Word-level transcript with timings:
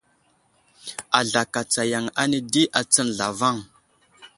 Azlakatsa 1.19 1.81
yaŋ 1.91 2.05
ane 2.21 2.39
di 2.51 2.63
atsən 2.79 3.09
zlavaŋ. 3.17 3.57